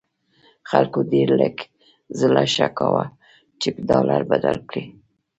[0.69, 1.55] خلکو ډېر لږ
[2.19, 3.05] زړه ښه کاوه
[3.61, 4.83] چې ډالر بدل کړي.